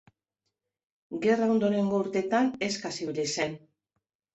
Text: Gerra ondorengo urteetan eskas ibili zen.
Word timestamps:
Gerra 1.27 1.51
ondorengo 1.57 2.03
urteetan 2.07 2.53
eskas 2.73 2.95
ibili 3.09 3.33
zen. 3.41 3.61